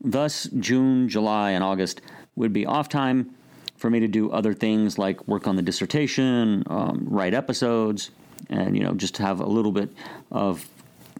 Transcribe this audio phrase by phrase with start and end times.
[0.00, 2.02] Thus, June, July, and August
[2.36, 3.34] would be off time
[3.76, 8.12] for me to do other things like work on the dissertation, um, write episodes,
[8.48, 9.90] and you know just have a little bit
[10.30, 10.64] of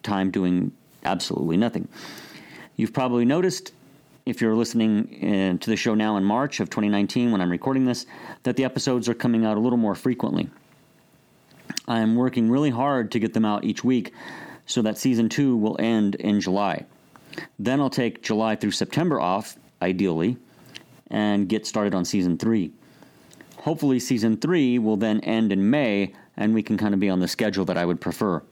[0.05, 0.71] time doing
[1.05, 1.89] absolutely nothing.
[2.77, 3.73] You've probably noticed
[4.29, 7.87] if you're listening uh, to the show now in March of 2019 when I'm recording
[7.87, 8.05] this,
[8.43, 10.49] that the episodes are coming out a little more frequently.
[11.87, 14.13] I'm working really hard to get them out each week
[14.67, 16.85] so that season two will end in July.
[17.59, 20.37] Then I'll take July through September off, ideally,
[21.11, 22.71] and get started on season three.
[23.57, 27.21] Hopefully, season three will then end in May and we can kind of be on
[27.21, 28.43] the schedule that I would prefer.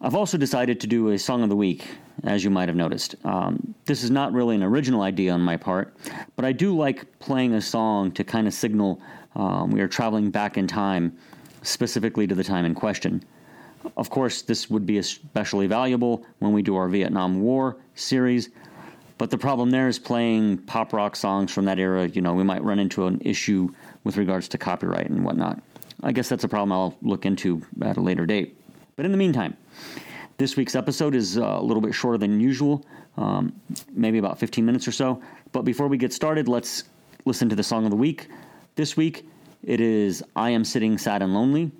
[0.00, 1.84] I've also decided to do a song of the week,
[2.22, 3.16] as you might have noticed.
[3.24, 5.96] Um, this is not really an original idea on my part,
[6.36, 9.00] but I do like playing a song to kind of signal
[9.34, 11.16] um, we are traveling back in time,
[11.62, 13.22] specifically to the time in question.
[13.96, 18.50] Of course, this would be especially valuable when we do our Vietnam War series,
[19.16, 22.06] but the problem there is playing pop rock songs from that era.
[22.08, 23.68] You know, we might run into an issue
[24.04, 25.60] with regards to copyright and whatnot.
[26.02, 28.57] I guess that's a problem I'll look into at a later date.
[28.98, 29.56] But in the meantime,
[30.38, 32.84] this week's episode is uh, a little bit shorter than usual,
[33.16, 33.52] um,
[33.92, 35.22] maybe about 15 minutes or so.
[35.52, 36.82] But before we get started, let's
[37.24, 38.26] listen to the song of the week.
[38.74, 39.24] This week,
[39.62, 41.70] it is I Am Sitting Sad and Lonely.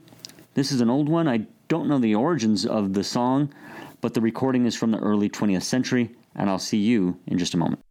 [0.55, 1.27] This is an old one.
[1.27, 3.53] I don't know the origins of the song,
[4.01, 7.53] but the recording is from the early 20th century, and I'll see you in just
[7.53, 7.83] a moment.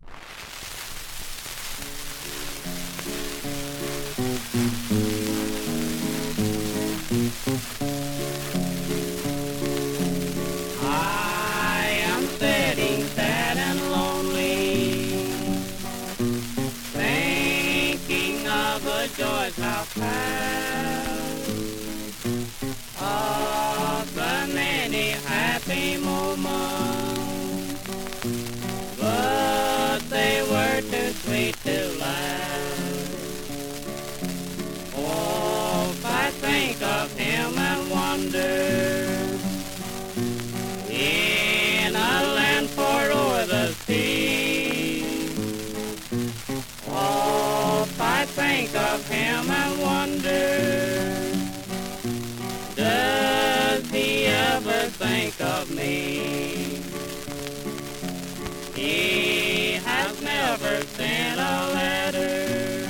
[58.75, 62.87] He has never sent a letter,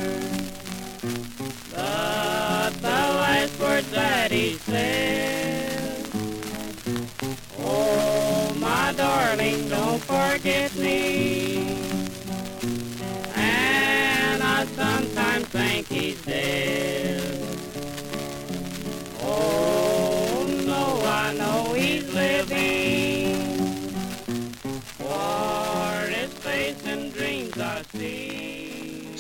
[1.75, 6.07] but the last words that he said.
[7.59, 11.46] Oh, my darling, don't forget me.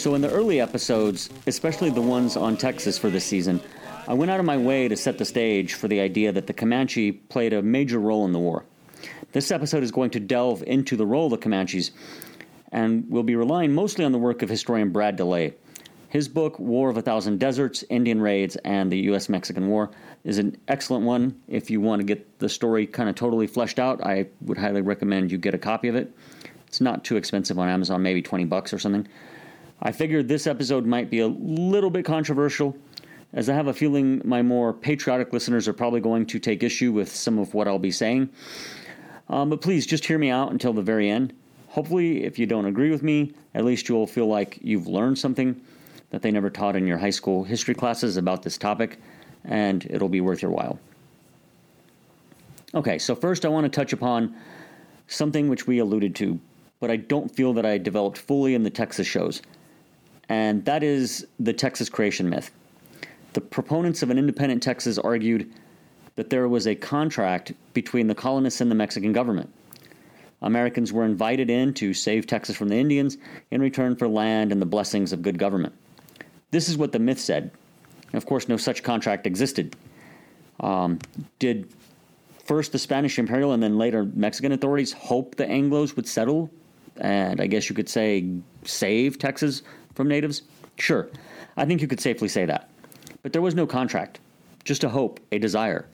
[0.07, 3.59] So, in the early episodes, especially the ones on Texas for this season,
[4.07, 6.53] I went out of my way to set the stage for the idea that the
[6.53, 8.63] Comanche played a major role in the war.
[9.33, 11.91] This episode is going to delve into the role of the Comanches,
[12.71, 15.55] and we'll be relying mostly on the work of historian Brian DeLay.
[16.07, 19.27] His book, War of a Thousand Deserts, Indian Raids, and the U.S.
[19.27, 19.91] Mexican War,
[20.23, 21.37] is an excellent one.
[21.49, 24.79] If you want to get the story kind of totally fleshed out, I would highly
[24.79, 26.13] recommend you get a copy of it.
[26.65, 29.05] It's not too expensive on Amazon, maybe 20 bucks or something.
[29.81, 32.75] I figured this episode might be a little bit controversial,
[33.33, 36.91] as I have a feeling my more patriotic listeners are probably going to take issue
[36.91, 38.29] with some of what I'll be saying.
[39.29, 41.33] Um, but please just hear me out until the very end.
[41.69, 45.59] Hopefully, if you don't agree with me, at least you'll feel like you've learned something
[46.09, 48.99] that they never taught in your high school history classes about this topic,
[49.43, 50.79] and it'll be worth your while.
[52.73, 54.35] Okay, so first I want to touch upon
[55.07, 56.39] something which we alluded to,
[56.79, 59.41] but I don't feel that I developed fully in the Texas shows,
[60.29, 62.51] and that is the Texas creation myth.
[63.33, 65.51] The proponents of an independent Texas argued
[66.15, 69.53] that there was a contract between the colonists and the Mexican government.
[70.41, 73.17] Americans were invited in to save Texas from the Indians
[73.51, 75.73] in return for land and the blessings of good government.
[76.51, 77.51] This is what the myth said.
[78.13, 79.75] Of course, no such contract existed.
[80.59, 80.99] Um,
[81.39, 81.69] did
[82.45, 86.49] first the Spanish imperial and then later Mexican authorities hope the Anglos would settle
[86.99, 88.27] and I guess you could say
[88.63, 89.63] save Texas
[89.97, 90.43] from natives?
[90.77, 91.09] Sure,
[91.57, 92.69] I think you could safely say that.
[93.23, 94.19] But there was no contract,
[94.63, 95.87] just a hope, a desire.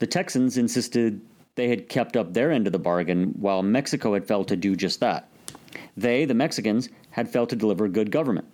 [0.00, 1.20] The Texans insisted
[1.54, 4.74] they had kept up their end of the bargain while Mexico had failed to do
[4.74, 5.28] just that.
[5.96, 8.48] They, the Mexicans, had failed to deliver good government.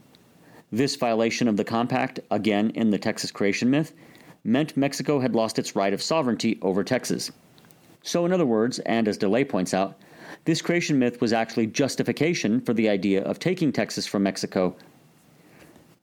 [0.70, 3.94] This violation of the compact, again in the Texas creation myth,
[4.44, 7.30] meant Mexico had lost its right of sovereignty over Texas.
[8.02, 9.98] So, in other words, and as DeLay points out,
[10.44, 14.74] this creation myth was actually justification for the idea of taking Texas from Mexico.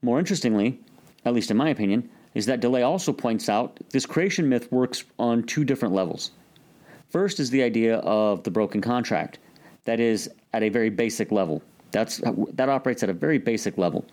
[0.01, 0.79] More interestingly,
[1.25, 5.03] at least in my opinion, is that DeLay also points out this creation myth works
[5.17, 6.31] on two different levels.
[7.09, 9.39] First is the idea of the broken contract,
[9.85, 11.61] that is, at a very basic level.
[11.91, 12.21] That's,
[12.53, 14.05] that operates at a very basic level.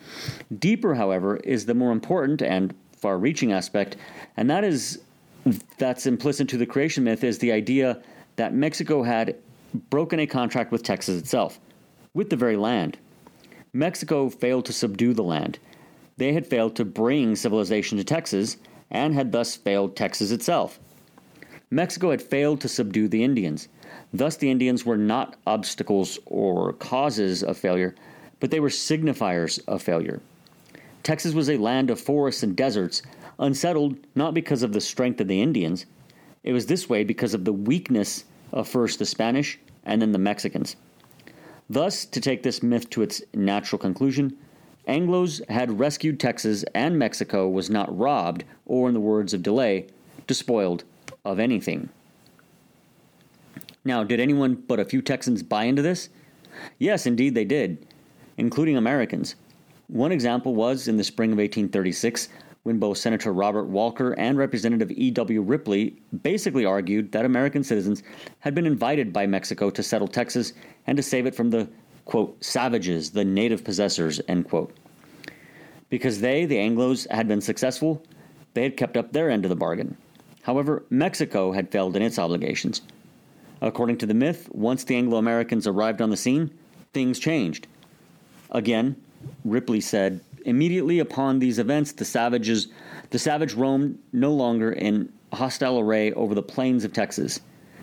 [0.59, 3.97] Deeper, however, is the more important and far reaching aspect,
[4.37, 5.01] and that is
[5.79, 8.01] that's implicit to the creation myth is the idea
[8.37, 9.35] that Mexico had
[9.75, 11.61] broken a contract with Texas itself,
[12.15, 12.99] with the very land.
[13.73, 15.59] Mexico failed to subdue the land.
[16.17, 18.57] They had failed to bring civilization to Texas
[18.91, 20.79] and had thus failed Texas itself.
[21.71, 23.69] Mexico had failed to subdue the Indians.
[24.13, 27.95] Thus, the Indians were not obstacles or causes of failure,
[28.41, 30.21] but they were signifiers of failure.
[31.03, 33.01] Texas was a land of forests and deserts,
[33.39, 35.87] unsettled not because of the strength of the Indians.
[36.45, 40.19] It was this way because of the weakness of first the Spanish and then the
[40.19, 40.77] Mexicans.
[41.69, 44.37] Thus, to take this myth to its natural conclusion,
[44.87, 49.89] Anglos had rescued Texas and Mexico was not robbed, or in the words of DeLay,
[50.27, 50.85] despoiled
[51.25, 51.89] of anything.
[53.85, 56.09] Now, did anyone but a few Texans buy into this?
[56.79, 57.87] Yes, indeed they did,
[58.37, 59.35] including Americans.
[59.89, 62.29] One example was in the spring of 1836
[62.63, 65.43] when both Senator Robert Walker and Representative E.W.
[65.43, 68.03] Ripley basically argued that American citizens
[68.41, 70.53] had been invited by Mexico to settle Texas
[70.87, 71.69] and to save it from the,
[72.05, 74.77] quote, savages, the native possessors, end quote.
[75.91, 78.03] Because they, the Anglos, had been successful,
[78.55, 79.97] they had kept up their end of the bargain.
[80.43, 82.83] However, Mexico had failed in its obligations.
[83.61, 86.51] According to the myth, once the Anglo Americans arrived on the scene,
[86.93, 87.67] things changed.
[88.51, 88.97] Again,
[89.45, 92.69] Ripley said, immediately upon these events, the savages,
[93.11, 97.41] the savage roamed no longer in hostile array over the plains of Texas.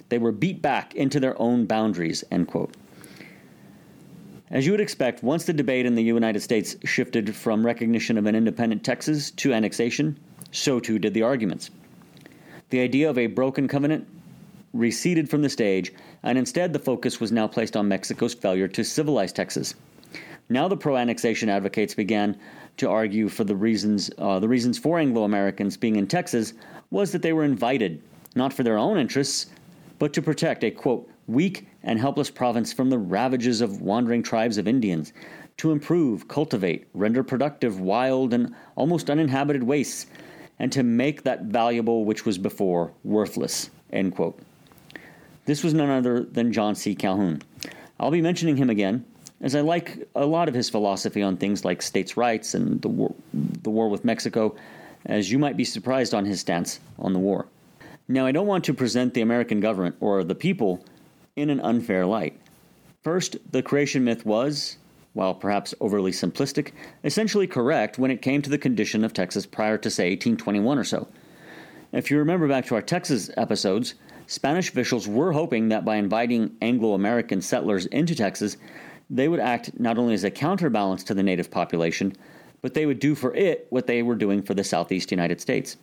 [0.09, 2.23] They were beat back into their own boundaries.
[2.31, 2.73] End quote.
[4.51, 8.25] As you would expect, once the debate in the United States shifted from recognition of
[8.25, 10.17] an independent Texas to annexation,
[10.51, 11.69] so too did the arguments.
[12.71, 14.07] The idea of a broken covenant
[14.73, 18.83] receded from the stage, and instead the focus was now placed on Mexico's failure to
[18.83, 19.75] civilize Texas.
[20.49, 22.37] Now the pro-annexation advocates began
[22.77, 26.53] to argue for the reasons uh, the reasons for Anglo Americans being in Texas
[26.89, 28.01] was that they were invited,
[28.35, 29.47] not for their own interests,
[29.99, 34.57] but to protect a quote weak and helpless province from the ravages of wandering tribes
[34.57, 35.13] of Indians,
[35.57, 40.07] to improve, cultivate, render productive wild and almost uninhabited wastes,
[40.57, 43.69] and to make that valuable which was before worthless.
[43.93, 44.39] End quote.
[45.45, 46.95] This was none other than John C.
[46.95, 47.41] Calhoun.
[47.99, 49.05] I'll be mentioning him again,
[49.41, 52.89] as I like a lot of his philosophy on things like states' rights and the
[52.89, 54.55] war, the war with Mexico,
[55.05, 57.47] as you might be surprised on his stance on the war.
[58.07, 60.83] Now, I don't want to present the American government or the people
[61.35, 62.39] in an unfair light.
[63.03, 64.77] First, the creation myth was,
[65.13, 66.71] while perhaps overly simplistic,
[67.03, 70.83] essentially correct when it came to the condition of Texas prior to, say, 1821 or
[70.83, 71.07] so.
[71.91, 73.95] If you remember back to our Texas episodes,
[74.27, 78.57] Spanish officials were hoping that by inviting Anglo American settlers into Texas,
[79.09, 82.13] they would act not only as a counterbalance to the native population,
[82.61, 85.77] but they would do for it what they were doing for the southeast United States.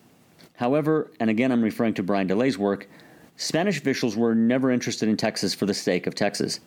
[0.54, 2.88] However, and again I'm referring to Brian DeLay's work,
[3.36, 6.60] Spanish officials were never interested in Texas for the sake of Texas.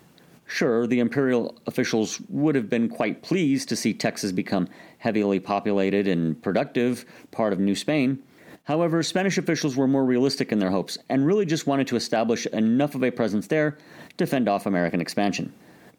[0.45, 6.07] Sure, the imperial officials would have been quite pleased to see Texas become heavily populated
[6.07, 8.21] and productive part of New Spain,
[8.69, 12.45] However, Spanish officials were more realistic in their hopes and really just wanted to establish
[12.45, 13.79] enough of a presence there
[14.17, 15.51] to fend off American expansion.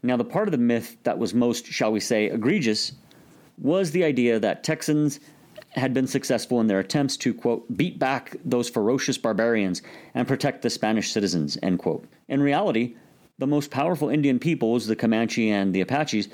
[0.02, 2.92] Now, the part of the myth that was most, shall we say, egregious
[3.58, 5.20] was the idea that Texans
[5.70, 9.82] had been successful in their attempts to, quote, beat back those ferocious barbarians
[10.14, 12.04] and protect the Spanish citizens, end quote.
[12.28, 12.96] In reality,
[13.38, 16.28] the most powerful Indian peoples, the Comanche and the Apaches,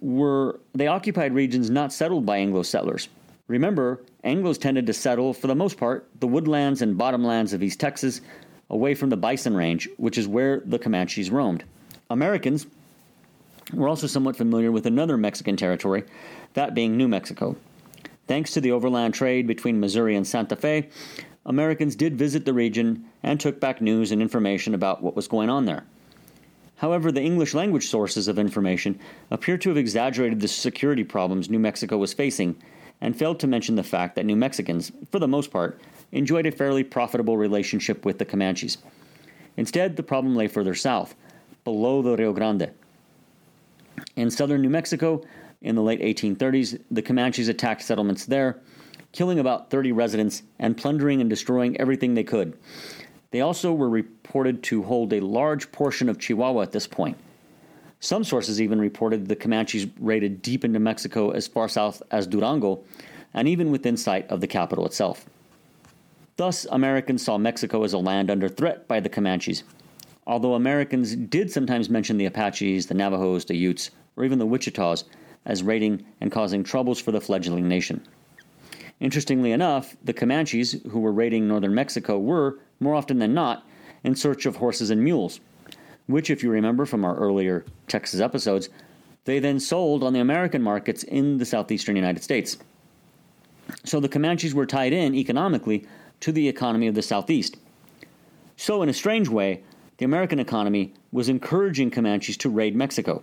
[0.00, 3.08] were they occupied regions not settled by Anglo settlers.
[3.48, 7.80] Remember, Anglos tended to settle, for the most part, the woodlands and bottomlands of East
[7.80, 8.20] Texas,
[8.70, 11.64] away from the Bison Range, which is where the Comanches roamed.
[12.10, 12.66] Americans
[13.72, 16.04] were also somewhat familiar with another Mexican territory,
[16.54, 17.56] that being New Mexico.
[18.26, 20.88] Thanks to the overland trade between Missouri and Santa Fe,
[21.46, 25.48] Americans did visit the region and took back news and information about what was going
[25.48, 25.84] on there.
[26.76, 31.58] However, the English language sources of information appear to have exaggerated the security problems New
[31.58, 32.56] Mexico was facing
[33.00, 35.80] and failed to mention the fact that New Mexicans, for the most part,
[36.12, 38.78] enjoyed a fairly profitable relationship with the Comanches.
[39.56, 41.14] Instead, the problem lay further south,
[41.64, 42.70] below the Rio Grande.
[44.16, 45.22] In southern New Mexico,
[45.60, 48.60] in the late 1830s, the Comanches attacked settlements there,
[49.12, 52.56] killing about 30 residents and plundering and destroying everything they could.
[53.30, 57.16] They also were reported to hold a large portion of Chihuahua at this point.
[58.00, 62.80] Some sources even reported the Comanches raided deep into Mexico as far south as Durango,
[63.34, 65.26] and even within sight of the capital itself.
[66.36, 69.64] Thus, Americans saw Mexico as a land under threat by the Comanches.
[70.28, 75.02] Although Americans did sometimes mention the Apaches, the Navajos, the Utes, or even the Wichitas
[75.44, 78.00] as raiding and causing troubles for the fledgling nation.
[79.00, 83.66] Interestingly enough, the Comanches, who were raiding northern Mexico, were, more often than not,
[84.04, 85.40] in search of horses and mules
[86.08, 88.68] which, if you remember from our earlier Texas episodes,
[89.26, 92.56] they then sold on the American markets in the southeastern United States.
[93.84, 95.86] So the Comanches were tied in economically
[96.20, 97.58] to the economy of the southeast.
[98.56, 99.62] So, in a strange way,
[99.98, 103.22] the American economy was encouraging Comanches to raid Mexico.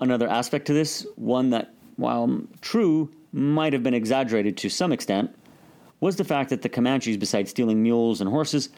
[0.00, 5.34] Another aspect to this, one that, while true, might have been exaggerated to some extent,
[6.00, 8.68] was the fact that the Comanches, besides stealing mules and horses,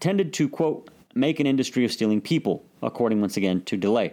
[0.00, 4.12] tended to, quote, make an industry of stealing people, according once again to DeLay.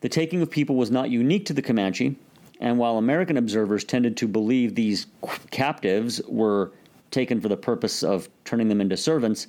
[0.00, 2.16] The taking of people was not unique to the Comanche,
[2.60, 5.06] and while American observers tended to believe these
[5.50, 6.72] captives were
[7.10, 9.46] taken for the purpose of turning them into servants,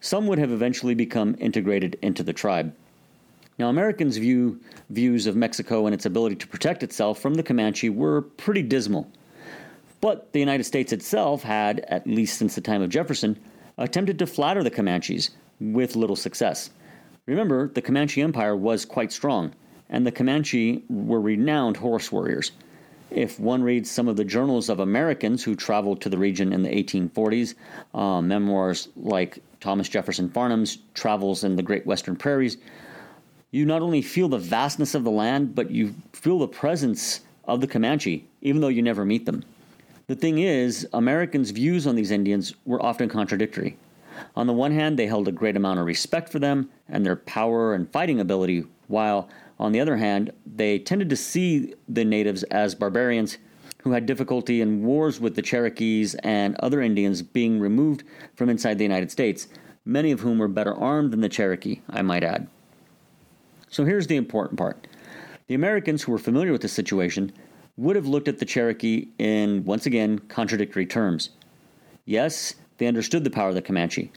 [0.00, 2.74] some would have eventually become integrated into the tribe.
[3.58, 7.90] Now, Americans' view, views of Mexico and its ability to protect itself from the Comanche
[7.90, 9.06] were pretty dismal.
[10.00, 13.38] But the United States itself had, at least since the time of Jefferson,
[13.76, 15.30] attempted to flatter the Comanches
[15.60, 16.70] with little success.
[17.26, 19.52] Remember, the Comanche Empire was quite strong,
[19.90, 22.52] and the Comanche were renowned horse warriors.
[23.10, 26.62] If one reads some of the journals of Americans who traveled to the region in
[26.62, 27.54] the 1840s,
[27.92, 32.56] uh, memoirs like Thomas Jefferson Farnham's Travels in the Great Western Prairies,
[33.50, 37.60] you not only feel the vastness of the land, but you feel the presence of
[37.60, 39.44] the Comanche, even though you never meet them.
[40.06, 43.76] The thing is, Americans' views on these Indians were often contradictory.
[44.36, 47.16] On the one hand, they held a great amount of respect for them and their
[47.16, 52.42] power and fighting ability, while on the other hand, they tended to see the natives
[52.44, 53.38] as barbarians
[53.82, 58.78] who had difficulty in wars with the Cherokees and other Indians being removed from inside
[58.78, 59.48] the United States,
[59.84, 62.46] many of whom were better armed than the Cherokee, I might add.
[63.68, 64.86] So here's the important part.
[65.46, 67.32] The Americans who were familiar with the situation
[67.76, 71.30] would have looked at the Cherokee in, once again, contradictory terms.
[72.04, 74.12] Yes, they understood the power of the Comanche.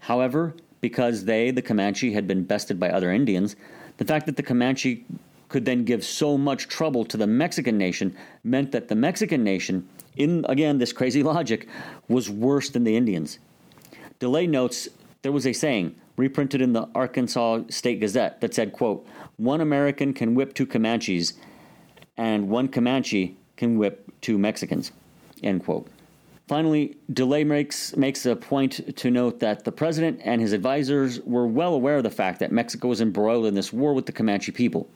[0.00, 3.56] However, because they, the Comanche, had been bested by other Indians,
[3.98, 5.04] the fact that the Comanche
[5.52, 9.86] could then give so much trouble to the Mexican nation meant that the Mexican nation,
[10.16, 11.68] in again this crazy logic,
[12.08, 13.38] was worse than the Indians.
[14.18, 14.88] DeLay notes
[15.20, 19.06] there was a saying reprinted in the Arkansas State Gazette that said, quote,
[19.36, 21.34] one American can whip two Comanches
[22.16, 24.90] and one Comanche can whip two Mexicans,
[25.42, 25.86] end quote.
[26.48, 31.46] Finally, DeLay makes, makes a point to note that the president and his advisors were
[31.46, 34.50] well aware of the fact that Mexico was embroiled in this war with the Comanche
[34.50, 34.88] people.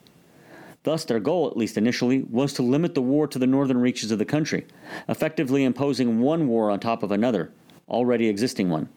[0.87, 4.09] Thus, their goal, at least initially, was to limit the war to the northern reaches
[4.09, 4.65] of the country,
[5.09, 7.51] effectively imposing one war on top of another,
[7.89, 8.87] already existing one.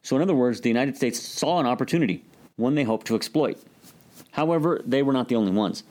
[0.00, 2.24] So, in other words, the United States saw an opportunity,
[2.56, 3.62] one they hoped to exploit.
[4.30, 5.84] However, they were not the only ones.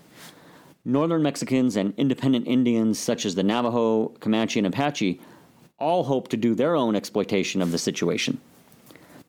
[0.83, 5.21] Northern Mexicans and independent Indians such as the Navajo, Comanche, and Apache
[5.77, 8.41] all hoped to do their own exploitation of the situation.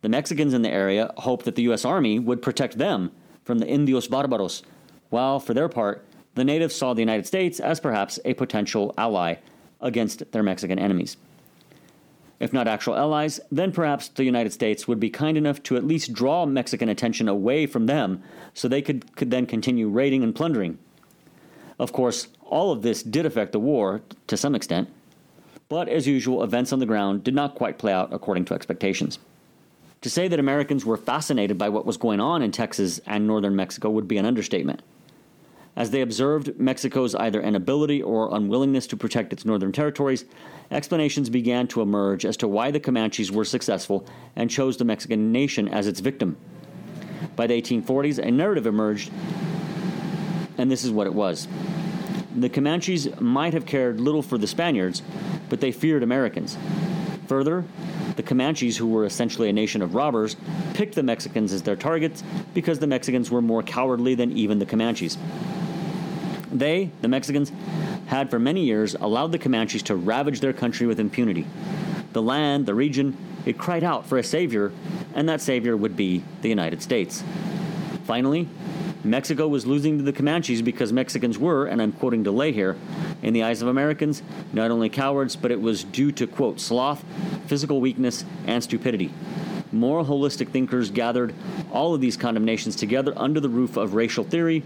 [0.01, 1.85] The Mexicans in the area hoped that the U.S.
[1.85, 3.13] Army would protect them
[3.45, 4.63] from the Indios Barbaros,
[5.11, 9.37] while, for their part, the natives saw the United States as perhaps a potential ally
[9.81, 11.17] against their Mexican enemies.
[12.39, 15.87] If not actual allies, then perhaps the United States would be kind enough to at
[15.87, 18.23] least draw Mexican attention away from them
[18.53, 20.79] so they could, could then continue raiding and plundering.
[21.79, 24.91] Of course, all of this did affect the war to some extent,
[25.69, 29.19] but as usual, events on the ground did not quite play out according to expectations.
[30.03, 33.57] To say that Americans were fascinated by what was going on in Texas and northern
[33.57, 34.83] Mexico would be an understatement.
[35.77, 40.25] As they observed Mexico's either inability or unwillingness to protect its northern territories,
[40.71, 44.07] explanations began to emerge as to why the Comanches were successful
[44.37, 46.39] and chose the Mexican nation as its victim.
[47.37, 49.13] By the 1840s, a narrative emerged,
[50.57, 51.47] and this is what it was.
[52.35, 55.03] The Comanches might have cared little for the Spaniards,
[55.51, 56.57] but they feared Americans.
[57.27, 57.65] Further,
[58.17, 60.37] the Comanches, who were essentially a nation of robbers,
[60.73, 62.23] picked the Mexicans as their targets
[62.55, 65.19] because the Mexicans were more cowardly than even the Comanches.
[66.59, 67.53] They, the Mexicans,
[68.07, 71.47] had for many years allowed the Comanches to ravage their country with impunity.
[72.13, 74.73] The land, the region, it cried out for a savior,
[75.15, 77.23] and that savior would be the United States.
[78.05, 78.49] Finally,
[79.05, 82.77] Mexico was losing to the Comanches because Mexicans were, and I'm quoting DeLay here,
[83.23, 84.23] in the eyes of Americans,
[84.53, 87.05] not only cowards, but it was due to, quote, sloth,
[87.47, 89.13] physical weakness, and stupidity.
[89.73, 91.35] More holistic thinkers gathered
[91.73, 94.63] all of these condemnations together under the roof of racial theory,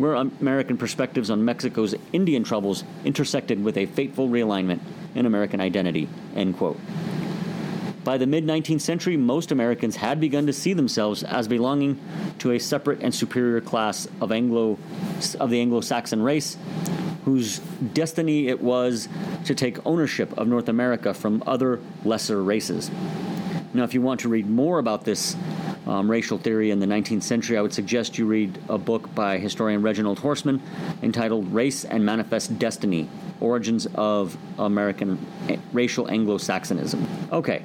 [0.00, 4.80] where American perspectives on Mexico's Indian troubles intersected with a fateful realignment
[5.14, 6.80] in American identity, end quote.
[8.02, 12.00] By the mid 19th century, most Americans had begun to see themselves as belonging
[12.38, 14.78] to a separate and superior class of Anglo
[15.38, 16.56] of the Anglo-Saxon race,
[17.26, 17.58] whose
[17.92, 19.06] destiny it was
[19.44, 22.90] to take ownership of North America from other lesser races.
[23.74, 25.36] Now, if you want to read more about this
[25.90, 29.38] um, racial theory in the 19th century, I would suggest you read a book by
[29.38, 30.60] historian Reginald Horsman
[31.02, 33.08] entitled Race and Manifest Destiny
[33.40, 35.18] Origins of American
[35.72, 37.04] Racial Anglo Saxonism.
[37.32, 37.62] Okay.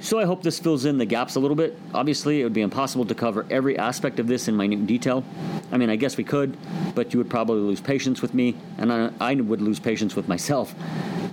[0.00, 1.76] So I hope this fills in the gaps a little bit.
[1.92, 5.24] Obviously, it would be impossible to cover every aspect of this in minute detail.
[5.72, 6.56] I mean, I guess we could,
[6.94, 10.28] but you would probably lose patience with me, and I, I would lose patience with
[10.28, 10.74] myself.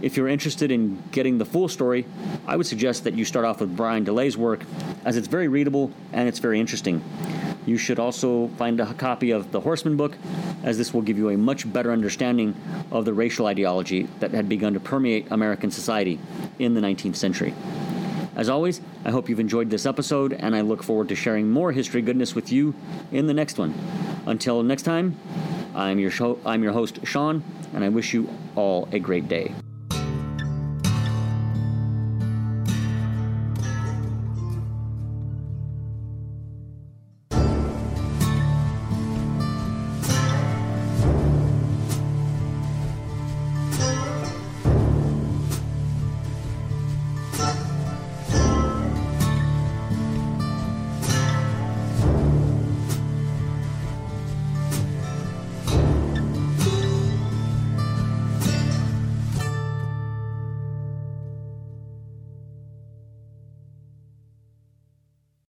[0.01, 2.05] If you're interested in getting the full story,
[2.47, 4.63] I would suggest that you start off with Brian DeLay's work,
[5.05, 7.03] as it's very readable and it's very interesting.
[7.67, 10.17] You should also find a copy of the Horsman book,
[10.63, 12.55] as this will give you a much better understanding
[12.91, 16.19] of the racial ideology that had begun to permeate American society
[16.57, 17.53] in the 19th century.
[18.35, 21.71] As always, I hope you've enjoyed this episode, and I look forward to sharing more
[21.71, 22.73] history goodness with you
[23.11, 23.75] in the next one.
[24.25, 25.17] Until next time,
[25.75, 27.43] I'm your, show, I'm your host, Sean,
[27.75, 29.53] and I wish you all a great day.